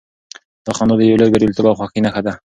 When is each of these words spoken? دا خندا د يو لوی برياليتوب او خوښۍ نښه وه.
دا 0.65 0.71
خندا 0.77 0.95
د 0.97 1.01
يو 1.09 1.19
لوی 1.21 1.31
برياليتوب 1.33 1.65
او 1.69 1.77
خوښۍ 1.79 1.99
نښه 2.05 2.21
وه. 2.25 2.33